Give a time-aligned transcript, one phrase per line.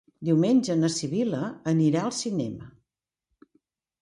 [0.27, 1.41] Diumenge na Sibil·la
[1.89, 2.71] irà al cinema.